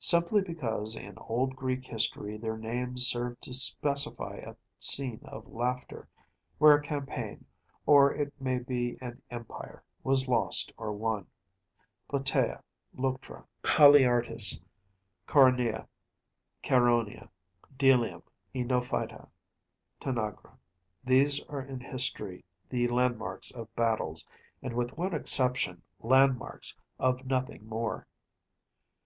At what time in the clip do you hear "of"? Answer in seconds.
5.24-5.44, 23.50-23.76, 26.98-27.26